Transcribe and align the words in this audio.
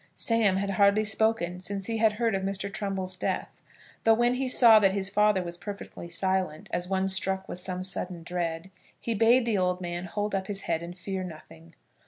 Sam 0.15 0.57
had 0.57 0.71
hardly 0.71 1.03
spoken 1.03 1.59
since 1.59 1.85
he 1.85 1.97
had 1.99 2.13
heard 2.13 2.33
of 2.33 2.41
Mr. 2.41 2.73
Trumbull's 2.73 3.15
death; 3.15 3.61
though 4.03 4.15
when 4.15 4.33
he 4.33 4.47
saw 4.47 4.79
that 4.79 4.93
his 4.93 5.11
father 5.11 5.43
was 5.43 5.59
perfectly 5.59 6.09
silent, 6.09 6.69
as 6.73 6.87
one 6.87 7.07
struck 7.07 7.47
with 7.47 7.59
some 7.59 7.83
sudden 7.83 8.23
dread, 8.23 8.71
he 8.99 9.13
bade 9.13 9.45
the 9.45 9.59
old 9.59 9.79
man 9.79 10.05
hold 10.05 10.33
up 10.33 10.47
his 10.47 10.61
head 10.61 10.81
and 10.81 10.97
fear 10.97 11.23
nothing. 11.23 11.75